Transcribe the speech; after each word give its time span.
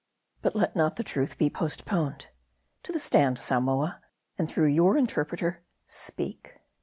But 0.41 0.55
let 0.55 0.75
not 0.75 0.95
the 0.95 1.03
truth 1.03 1.37
be 1.37 1.51
postponed. 1.51 2.25
To 2.81 2.91
the 2.91 2.97
stand, 2.97 3.37
Samoa, 3.37 4.01
and 4.35 4.49
through 4.49 4.69
your 4.69 4.97
interpreter, 4.97 5.63
speak. 5.85 6.55